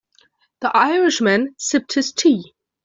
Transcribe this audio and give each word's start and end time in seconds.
The 0.61 0.75
Irish 0.75 1.21
man 1.21 1.53
sipped 1.59 1.93
his 1.93 2.11
tea. 2.11 2.55